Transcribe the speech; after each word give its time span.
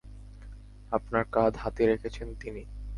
আপনার 0.91 1.23
কাঁধে 1.33 1.59
হাত 1.63 1.77
রেখেছেন 1.81 2.27
তিনি। 2.35 2.63